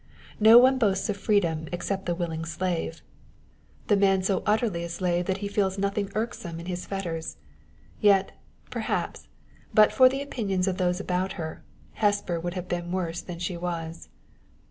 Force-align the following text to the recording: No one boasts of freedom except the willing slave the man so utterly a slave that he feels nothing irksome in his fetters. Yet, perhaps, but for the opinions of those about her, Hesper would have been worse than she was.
No 0.39 0.57
one 0.57 0.79
boasts 0.79 1.09
of 1.11 1.17
freedom 1.17 1.67
except 1.71 2.07
the 2.07 2.15
willing 2.15 2.43
slave 2.43 3.03
the 3.85 3.95
man 3.95 4.23
so 4.23 4.41
utterly 4.47 4.83
a 4.83 4.89
slave 4.89 5.27
that 5.27 5.37
he 5.45 5.47
feels 5.47 5.77
nothing 5.77 6.11
irksome 6.15 6.59
in 6.59 6.65
his 6.65 6.87
fetters. 6.87 7.37
Yet, 7.99 8.31
perhaps, 8.71 9.27
but 9.75 9.91
for 9.91 10.09
the 10.09 10.23
opinions 10.23 10.67
of 10.67 10.77
those 10.79 10.99
about 10.99 11.33
her, 11.33 11.61
Hesper 11.93 12.39
would 12.39 12.55
have 12.55 12.67
been 12.67 12.91
worse 12.91 13.21
than 13.21 13.37
she 13.37 13.55
was. 13.55 14.09